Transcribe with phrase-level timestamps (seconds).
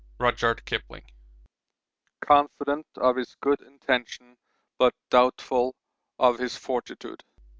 [0.19, 1.03] RUDYARD KIPLING.
[2.21, 4.39] Confident of his good intentions
[4.79, 5.75] but doubtful
[6.17, 7.23] of his fortitude.